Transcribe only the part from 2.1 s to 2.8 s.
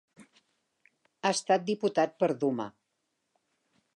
per Duma.